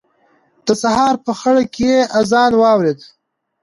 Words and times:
د 0.65 0.67
سهار 0.81 1.15
په 1.25 1.31
خړه 1.39 1.63
کې 1.73 1.89
يې 1.93 1.99
اذان 2.19 2.51
واورېد. 2.59 2.99